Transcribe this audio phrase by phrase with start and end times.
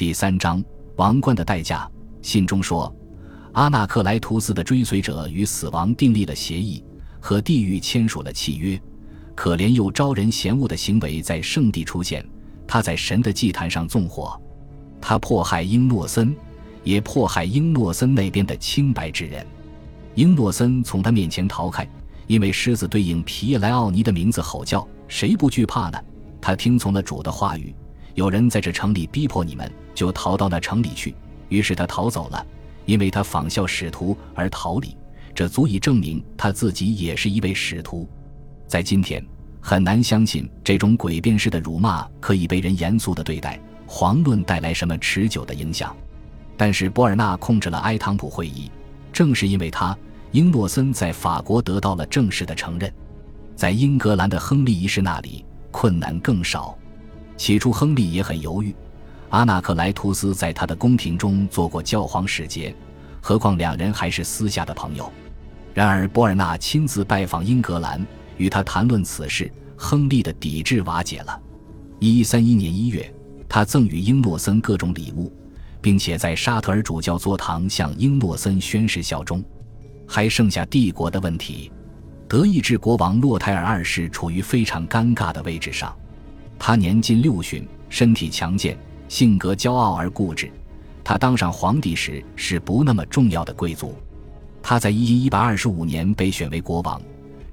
[0.00, 0.64] 第三章
[0.96, 1.86] 王冠的代价。
[2.22, 2.90] 信中说，
[3.52, 6.82] 阿纳克莱图斯的追随者与死亡订立了协议，
[7.20, 8.80] 和地狱签署了契约。
[9.34, 12.26] 可怜又招人嫌恶的行为在圣地出现。
[12.66, 14.40] 他在神的祭坛上纵火，
[15.02, 16.34] 他迫害英诺森，
[16.82, 19.46] 也迫害英诺森那边的清白之人。
[20.14, 21.86] 英诺森从他面前逃开，
[22.26, 25.98] 因为狮子对应皮耶莱奥尼的名字吼叫：“谁不惧怕呢？”
[26.40, 27.74] 他听从了主的话语。
[28.14, 31.14] 有人在这城里逼迫你们，就逃到那城里去。
[31.48, 32.46] 于是他逃走了，
[32.84, 34.96] 因为他仿效使徒而逃离，
[35.34, 38.08] 这足以证明他自己也是一位使徒。
[38.66, 39.24] 在今天，
[39.60, 45.94] 很难相信这种诡辩式的辱骂可以被人严肃的对待，遑论带来什么持久的影响。
[46.56, 48.70] 但是博尔纳控制了埃唐普会议，
[49.12, 49.96] 正是因为他，
[50.30, 52.92] 英诺森在法国得到了正式的承认，
[53.56, 56.76] 在英格兰的亨利一世那里，困难更少。
[57.40, 58.76] 起初，亨利也很犹豫。
[59.30, 62.76] 阿纳克莱图斯在他的宫廷中做过教皇使节，
[63.22, 65.10] 何况两人还是私下的朋友。
[65.72, 68.06] 然而，博尔纳亲自拜访英格兰，
[68.36, 71.40] 与他谈论此事，亨利的抵制瓦解了。
[71.98, 73.10] 一三一年一月，
[73.48, 75.32] 他赠予英诺森各种礼物，
[75.80, 79.42] 并且在沙特尔主教座堂向英诺森宣誓效忠。
[80.06, 81.72] 还剩下帝国的问题。
[82.28, 85.96] 德意志国王洛泰尔二世处于非常尴尬的位置上。
[86.62, 88.76] 他年近六旬，身体强健，
[89.08, 90.52] 性格骄傲而固执。
[91.02, 93.94] 他当上皇帝时是不那么重要的贵族。
[94.62, 97.00] 他在一一一百二十五年被选为国王，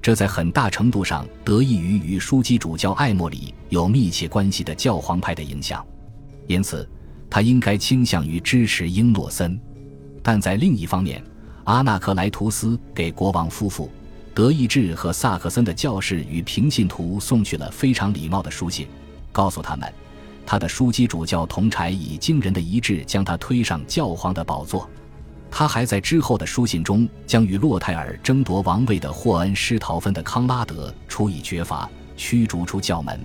[0.02, 5.82] 这在很大程度上得益于与枢机主教艾莫里有密切关系的教皇派的影响。
[6.46, 6.86] 因此，
[7.30, 9.58] 他应该倾向于支持英诺森。
[10.22, 11.24] 但在另一方面，
[11.64, 13.90] 阿纳克莱图斯给国王夫妇。
[14.38, 18.86] 德意志和萨克森的教士与平信徒送去了非常礼貌的书信，
[19.32, 19.92] 告诉他们，
[20.46, 24.88] 他的枢机主教同柴以惊人的一致将他推上教皇的宝座。
[25.50, 33.18] 他还在之后的书信中将与洛泰尔争夺王位的霍恩施陶芬的康拉德处以绝罚，驱逐出教门。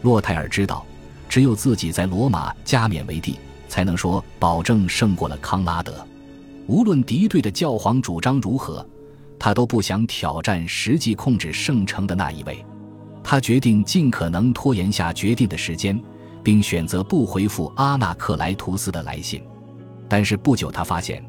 [0.00, 0.82] 洛泰尔知道，
[1.28, 3.38] 只有自己在罗马加冕为帝，
[3.68, 6.02] 才能说保证胜过了康拉德。
[6.66, 8.82] 无论敌对的教皇主张如何。
[9.38, 12.64] 他都不想挑战实际控制圣城的那一位，
[13.22, 16.00] 他决定尽可能拖延下决定的时间，
[16.42, 19.42] 并选择不回复阿纳克莱图斯的来信。
[20.08, 21.24] 但是不久，他发现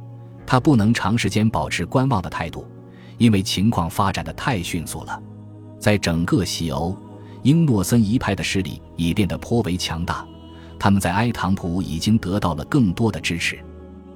[0.45, 2.65] 他不能长时间保持观望的态度，
[3.17, 5.21] 因为情况发展的太迅速了。
[5.79, 6.97] 在整个西欧，
[7.43, 10.25] 英诺森一派的势力已变得颇为强大，
[10.79, 13.59] 他们在埃唐普已经得到了更多的支持。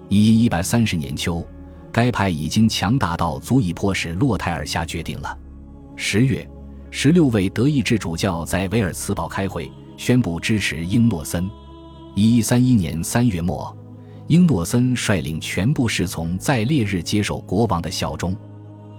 [0.10, 1.46] 一一百三十年秋。
[1.94, 5.38] 该派已经强大到足以迫使洛泰尔下决定了。
[5.96, 6.50] 十月，
[6.90, 11.48] 十六位德意志主教在维尔茨堡开会，宣布支持英诺森。
[12.16, 13.78] 一三一年三月末，
[14.26, 18.36] 英诺森率领全部侍从在烈日接受国王的效忠。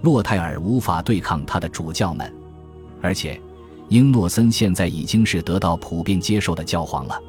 [0.01, 2.33] 洛泰尔无法对抗他的主教们，
[3.01, 3.41] 而且，
[3.89, 7.21] 英诺森现在已经是得到普遍接受的教皇了。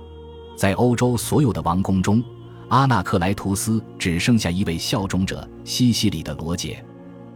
[0.56, 2.22] 在欧洲所有的王宫中。
[2.69, 6.84] 阿纳克莱图斯只剩下一位效忠者西西里的罗杰，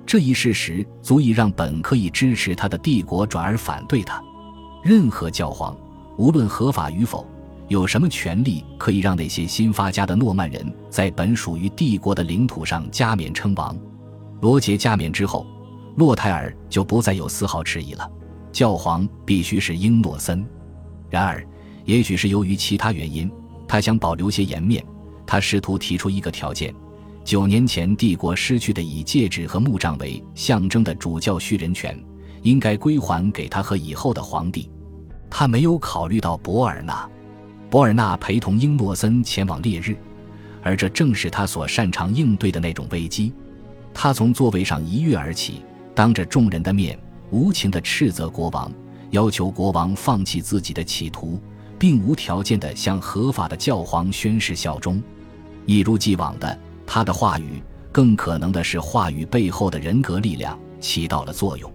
[0.05, 4.21] 这一事实足以让本可以支持他的帝国转而反对他。
[4.83, 5.77] 任何教皇，
[6.17, 7.25] 无论合法与否，
[7.69, 13.77] 有什么权利可以让那些新发家的诺曼人在本属于帝国的领土上加冕称王？
[14.41, 15.47] 罗杰加冕之后，
[15.97, 18.11] 洛泰尔就不再有丝毫迟疑了。
[18.51, 20.45] 教皇必须是英诺森。
[21.09, 21.47] 然而，
[21.85, 23.31] 也许是由于其他原因，
[23.69, 24.85] 他想保留些颜面。
[25.31, 26.75] 他试图提出一个条件：
[27.23, 31.97] 九年前帝国失去的以戒指和墓杖为象征的主教续人权，
[32.43, 34.69] 应该归还给他和以后的皇帝。
[35.31, 37.09] 他没有考虑到博尔纳。
[37.71, 39.97] 博尔纳陪同英诺森前往烈日，
[40.65, 43.33] 而这正是他所擅长应对的那种危机。
[43.95, 45.62] 他从座位上一跃而起，
[45.95, 46.99] 当着众人的面
[47.31, 48.69] 无情地斥责国王，
[49.11, 51.41] 要求国王放弃自己的企图，
[51.79, 55.01] 并无条件地向合法的教皇宣誓效忠。
[55.70, 57.62] 一如既往的，他的话语，
[57.93, 61.72] 更可能的是话语背后的人格力量起到了作用。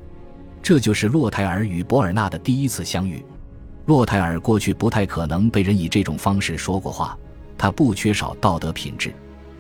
[0.61, 3.23] 这就是洛泰尔与博尔纳的第一次相遇。
[3.85, 7.17] 洛泰尔过去不太可能被人以这种方式说过话，
[7.57, 9.13] 他不缺少道德品质，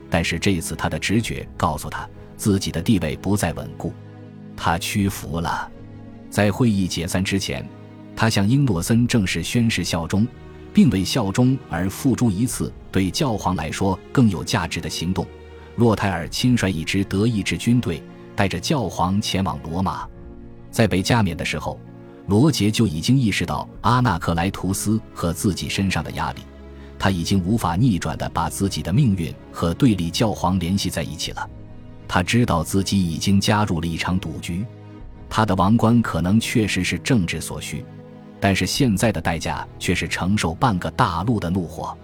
[0.09, 2.05] 但是这次他的直觉告诉他
[2.35, 3.93] 自己的地位不再稳固，
[4.57, 5.71] 他屈服了。
[6.29, 7.65] 在会议解散之前，
[8.17, 10.27] 他向英诺森正式宣誓效忠。
[10.75, 15.25] 并为效忠而付诸一次对教皇来说更有价值的行动。
[15.77, 18.03] 洛泰尔亲率一支德意志军队，
[18.35, 20.05] 带着教皇前往罗马。
[20.69, 21.79] 在被加冕的时候，
[22.27, 26.41] 罗杰就已经意识到阿纳克莱图斯和自己身上的压力。
[26.99, 31.49] 他他已经无法逆转地把自己的命运和对立教皇联系在一起了。
[32.07, 34.65] 他知道自己已经加入了一场赌局，
[35.29, 37.85] 他的王冠可能确实是政治所需，
[38.39, 41.97] 但是现在的代价却是承受半个大陆的怒火。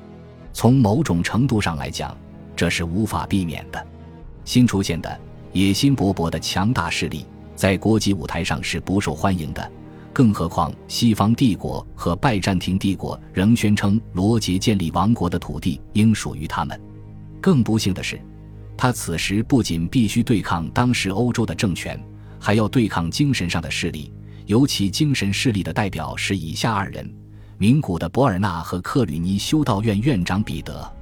[0.54, 2.16] 从某种程度上来讲，
[2.56, 3.88] 这是无法避免的。
[4.44, 5.20] 新出现的、
[5.54, 7.26] 野心勃勃的强大势力，
[7.56, 9.72] 在国际舞台上是不受欢迎的。
[10.14, 16.80] 更何况，西方帝国和拜占庭帝国仍宣称罗杰建立王国的土地应属于他们。
[17.40, 18.20] 更不幸的是，
[18.76, 21.98] 他此时不仅必须对抗当时欧洲的政权，
[22.38, 24.12] 还要对抗精神上的势力。
[24.52, 27.10] 尤其精神势力的代表是以下二人：
[27.58, 30.94] 名古的博尔纳和克吕尼修道院院长彼得。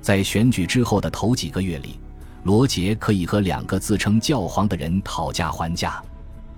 [0.00, 2.00] 在选举之后的头几个月里，
[2.42, 6.02] 罗杰可以和两个自称教皇的人讨价还价。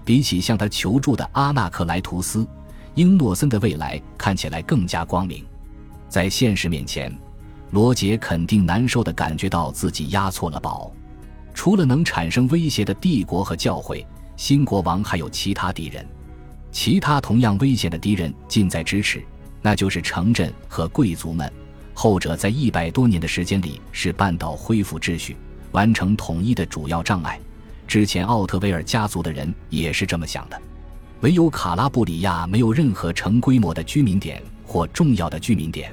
[0.03, 2.49] 比起向他求助的阿纳克莱图斯，
[2.95, 5.45] 英诺森的未来看起来更加光明。
[6.09, 7.15] 在现实面前，
[7.73, 10.91] 罗杰肯定难受地感觉到自己押错了宝。
[11.53, 14.07] 除了能产生威胁的帝国和教会，
[14.39, 16.03] 新国王还有其他敌人。
[16.73, 19.23] 其他同样危险的敌人近在咫尺，
[19.61, 21.51] 那就是城镇和贵族们。
[21.93, 25.37] 后者在一百多年的时间里是半岛恢复秩序、
[25.73, 27.39] 完成统一的主要障碍。
[27.87, 30.61] 之前奥特维尔家族的人也是这么想的，
[31.21, 35.93] 唯有卡拉布里亚没有任何成规模的居民点或重要的居民点，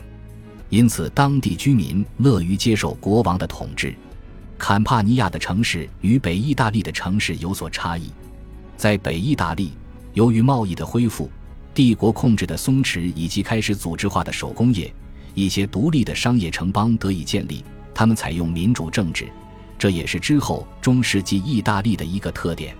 [0.69, 3.93] 因此当地居民乐于接受国王的统治。
[4.57, 8.11] 坎帕尼亚的城市与北意大利的城市有所差异，
[8.77, 9.73] 在北意大利，
[10.17, 11.29] 由于贸易的恢复、
[11.75, 14.91] 帝国控制的松弛以及开始组织化的手工业，
[15.35, 19.27] 一些独立的商业城邦得以建立，他们采用民主政治。
[19.77, 22.75] 这也是之后中世纪意大利的一个特点。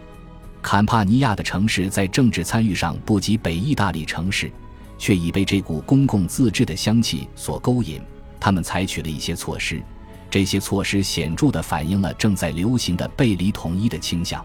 [0.63, 4.51] 坎帕尼亚的城市在政治参与上不及北意大利城市，
[4.97, 8.01] 却已被这股公共自治的香气所勾引。
[8.39, 9.79] 他们采取了一些措施，
[10.27, 14.43] 这些措施显著地反映了正在流行的背离统一的倾向。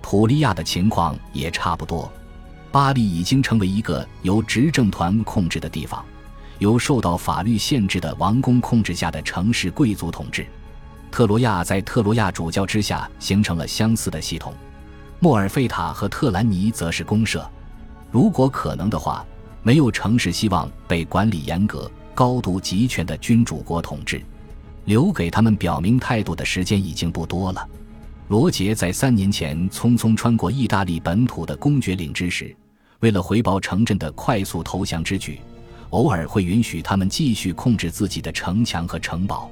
[0.00, 2.10] 普利亚的情况也差不多。
[2.72, 6.02] 巴黎已经成为一个由执政团控制的地方，
[6.58, 10.46] 由受到法律限制的王公控制下的城市贵族统治。
[11.10, 14.54] 特罗亚在特罗亚主教之下形成了相似的系统，
[15.20, 17.46] 莫尔费塔和特兰尼则是公社。
[18.10, 19.22] 如果可能的话，
[19.62, 24.22] 没有城市希望被管理严格、高度集权的君主国统治。
[24.86, 27.68] 留给他们表明态度的时间已经不多了。
[28.28, 32.56] 罗杰在三年前匆匆穿过意大利本土的公爵领之时，
[33.02, 35.40] 为了回报城镇的快速投降之举，
[35.90, 39.50] 偶尔会允许他们继续控制自己的城墙和城堡。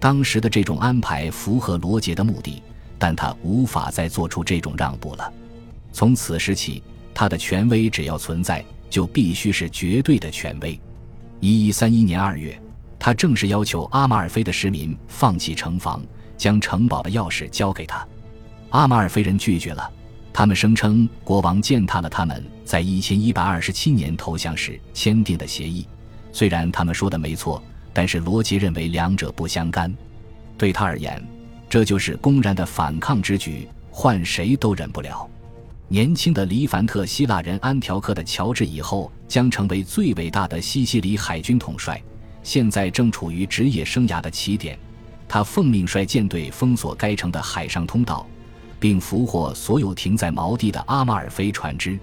[0.00, 2.60] 当时的这种安排符合罗杰的目的，
[2.98, 5.32] 但他无法再做出这种让步了。
[5.92, 6.82] 从此时起，
[7.14, 10.78] 他的权威只要存在，就必须是绝对的权威。
[11.38, 12.60] 一一三一年二月，
[12.98, 16.02] 他正式要求阿马尔菲的市民放弃城防，
[16.36, 18.04] 将城堡的钥匙交给他。
[18.70, 19.88] 阿马尔菲人拒绝了，
[20.32, 25.86] 他们声称国王践踏了他们在一千一百二十七年投降时签订的协议。
[26.32, 27.62] 虽然他们说的没错。
[27.92, 29.92] 但是罗杰认为两者不相干，
[30.56, 31.20] 对他而言，
[31.68, 35.28] 这就是公然的反抗之举，换谁都忍不了。
[35.88, 42.00] 年轻的黎凡特希腊人安条克的乔治以后将成为最伟大的西西里海军统帅，
[42.44, 44.78] 现在正处于职业生涯的起点。
[45.26, 48.24] 他奉命率舰队封锁该城的海上通道，
[48.80, 51.96] 并俘获所有停在锚地的阿马尔菲船只。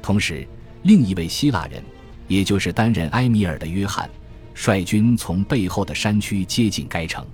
[0.00, 0.46] 同时，
[0.82, 1.82] 另一位希腊人，
[2.28, 4.08] 也就是担任埃米尔的约翰。
[4.54, 7.24] 率军从背后的山区接近该城，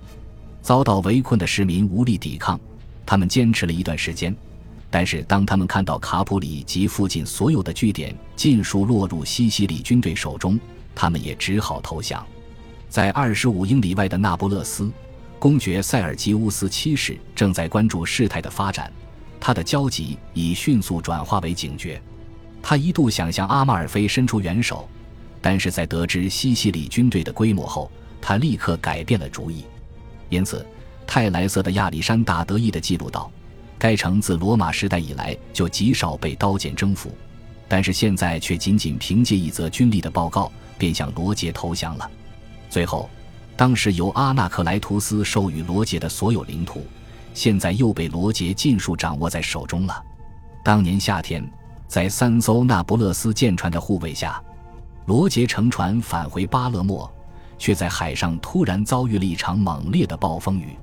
[0.61, 2.57] 遭到围困的市民无力抵抗。
[3.05, 4.33] 他们坚持了一段时间，
[4.89, 10.57] 但是当他们看到卡普里及附近所有的据点尽数落入西西里军队手中，
[10.95, 12.25] 他们也只好投降。
[12.87, 14.89] 在二十五英里外的那不勒斯，
[15.39, 18.91] 公爵塞尔吉乌斯七世正在关注事态的发展，
[19.39, 22.01] 他的焦急已迅速转化为警觉。
[22.61, 24.87] 他一度想向阿马尔菲伸出援手。
[25.39, 27.89] 但是在得知西西里军队的规模后，
[28.19, 29.63] 他立刻改变了主意。
[30.29, 30.65] 因此，
[31.05, 33.31] 泰莱瑟的亚历山大得意地记录道
[33.77, 37.15] ：“该城自罗马时代以来就极少被刀剑征服，
[37.67, 42.11] 但是现在却仅仅凭借一则军力的报告，便向罗杰投降了。
[42.69, 43.07] 最后，
[43.57, 46.85] 当时由阿纳克莱图斯授予罗杰的所有领土，
[47.33, 50.03] 现在又被罗杰尽数掌握在手中了。
[50.63, 51.43] 当年夏天，
[51.87, 54.39] 在三艘那不勒斯舰船的护卫下。”
[55.07, 57.11] 罗杰乘船返回巴勒莫，
[57.57, 60.77] 却在海上突然遭遇了一场猛烈的暴风雨，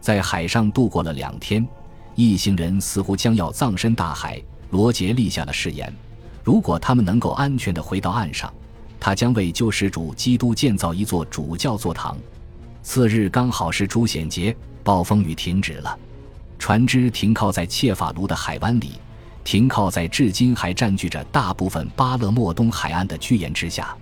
[0.00, 1.66] 在海上度过了两天，
[2.14, 4.40] 一行人似乎将要葬身大海。
[4.70, 5.92] 罗杰立下了誓言：
[6.42, 8.50] 如果他们能够安全地回到岸上，
[9.06, 12.18] 他将为救世主基督建造一座主教座堂。
[12.82, 15.96] 次日刚好是朱显节，暴风雨停止了，
[16.58, 18.94] 船只停靠在切法卢的海湾里，
[19.44, 23.96] 停靠在至今还占据着大部分巴勒莫东海岸的巨岩之下。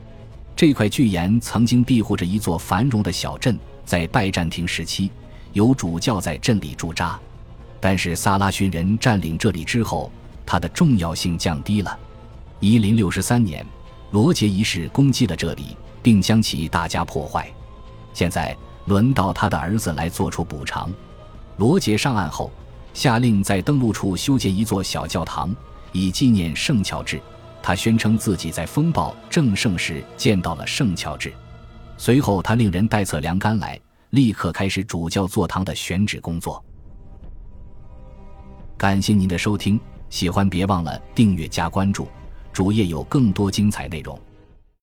[0.57, 5.11] 这块巨岩曾经庇护着一座繁荣的小镇，在拜占庭时期，
[5.53, 7.21] 有主教在镇里驻扎。
[7.79, 10.11] 但是萨拉逊人占领这里之后，
[10.47, 11.95] 它的重要性降低了。
[12.59, 13.67] 一零六三年，
[14.11, 17.53] 罗杰一世攻击了这里，并将其大加破坏。
[18.13, 18.57] 现在。
[18.87, 20.93] 轮到他的儿子来做出补偿。
[21.57, 22.51] 罗杰上岸后，
[22.93, 25.57] 下令在登陆处修建一座小教堂，
[25.93, 27.19] 以纪念圣乔治。
[27.63, 31.33] 他宣称自己在风暴正盛时见到了圣乔治。
[31.97, 33.81] 随后，他令人带测量杆来，
[34.11, 36.63] 立刻开始主教座堂的选址工作。
[38.77, 39.81] 感谢您的收听，
[40.11, 42.07] 喜欢别忘了订阅加关注，
[42.55, 44.17] 主页有更多精彩内容。